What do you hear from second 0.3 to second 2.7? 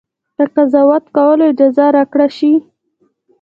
که قضاوت کولو اجازه راکړه شي.